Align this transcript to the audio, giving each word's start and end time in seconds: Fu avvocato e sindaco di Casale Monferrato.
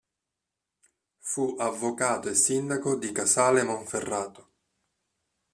Fu 1.19 1.57
avvocato 1.59 2.29
e 2.29 2.33
sindaco 2.33 2.95
di 2.95 3.11
Casale 3.11 3.61
Monferrato. 3.61 4.47